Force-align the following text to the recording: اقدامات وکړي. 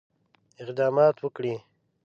اقدامات 0.61 1.15
وکړي. 1.21 1.55